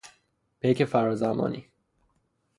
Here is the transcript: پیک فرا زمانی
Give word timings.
پیک 0.59 0.83
فرا 0.85 1.15
زمانی 1.15 1.67